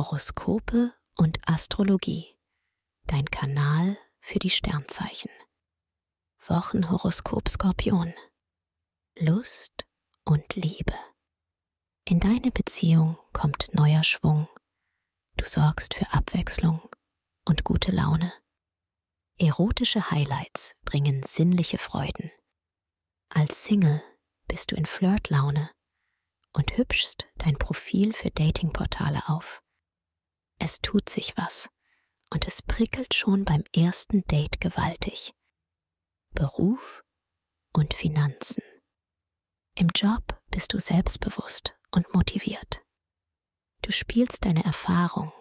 [0.00, 2.34] Horoskope und Astrologie.
[3.06, 5.30] Dein Kanal für die Sternzeichen.
[6.46, 8.14] Wochenhoroskop Skorpion.
[9.18, 9.84] Lust
[10.24, 10.94] und Liebe.
[12.06, 14.48] In deine Beziehung kommt neuer Schwung.
[15.36, 16.80] Du sorgst für Abwechslung
[17.46, 18.32] und gute Laune.
[19.38, 22.30] Erotische Highlights bringen sinnliche Freuden.
[23.28, 24.02] Als Single
[24.48, 25.70] bist du in Flirtlaune
[26.54, 29.62] und hübschst dein Profil für Datingportale auf.
[30.62, 31.70] Es tut sich was
[32.30, 35.32] und es prickelt schon beim ersten Date gewaltig.
[36.34, 37.02] Beruf
[37.72, 38.62] und Finanzen.
[39.74, 42.82] Im Job bist du selbstbewusst und motiviert.
[43.82, 45.32] Du spielst deine Erfahrung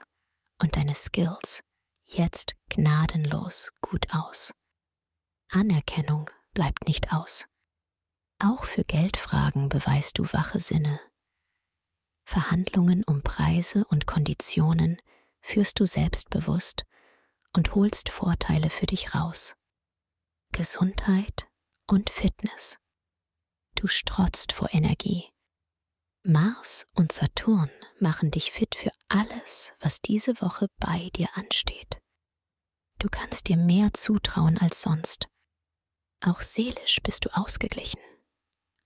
[0.62, 1.62] und deine Skills
[2.06, 4.54] jetzt gnadenlos gut aus.
[5.52, 7.46] Anerkennung bleibt nicht aus.
[8.42, 11.02] Auch für Geldfragen beweist du wache Sinne.
[12.24, 15.02] Verhandlungen um Preise und Konditionen
[15.42, 16.86] führst du selbstbewusst
[17.56, 19.56] und holst Vorteile für dich raus.
[20.52, 21.48] Gesundheit
[21.88, 22.78] und Fitness.
[23.76, 25.30] Du strotzt vor Energie.
[26.24, 32.00] Mars und Saturn machen dich fit für alles, was diese Woche bei dir ansteht.
[33.00, 35.30] Du kannst dir mehr zutrauen als sonst.
[36.22, 38.02] Auch seelisch bist du ausgeglichen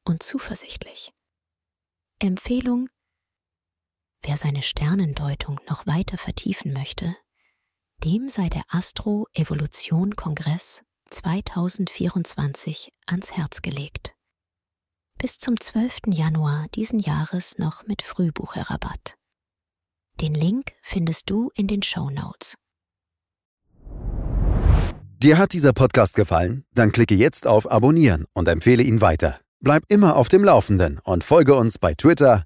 [0.06, 1.12] und zuversichtlich.
[2.20, 2.90] Empfehlung
[4.26, 7.16] Wer seine Sternendeutung noch weiter vertiefen möchte,
[8.04, 14.16] dem sei der Astro Evolution Kongress 2024 ans Herz gelegt.
[15.18, 16.08] Bis zum 12.
[16.08, 19.16] Januar diesen Jahres noch mit Frühbucherrabatt.
[20.22, 22.56] Den Link findest du in den Show Notes.
[25.22, 26.66] Dir hat dieser Podcast gefallen?
[26.74, 29.40] Dann klicke jetzt auf Abonnieren und empfehle ihn weiter.
[29.60, 32.46] Bleib immer auf dem Laufenden und folge uns bei Twitter,